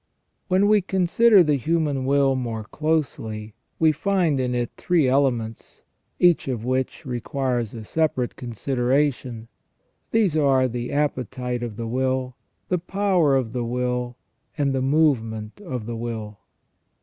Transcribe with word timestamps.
When 0.47 0.67
we 0.67 0.81
consider 0.81 1.43
the 1.43 1.57
human 1.57 2.05
will 2.07 2.35
more 2.35 2.63
closely, 2.63 3.53
we 3.77 3.91
find 3.91 4.39
in 4.39 4.55
it 4.55 4.71
three 4.75 5.07
elements, 5.07 5.83
each 6.17 6.47
of 6.47 6.65
which 6.65 7.05
requires 7.05 7.75
a 7.75 7.83
separate 7.83 8.35
consideration; 8.35 9.47
these 10.09 10.35
are 10.35 10.67
the 10.67 10.91
appetite 10.91 11.61
of 11.61 11.75
the 11.77 11.85
will, 11.85 12.35
the 12.67 12.79
power 12.79 13.35
of 13.35 13.53
the 13.53 13.63
will, 13.63 14.17
and 14.57 14.73
the 14.73 14.81
movement 14.81 15.61
of 15.63 15.85
the 15.85 15.95
will. 15.95 16.39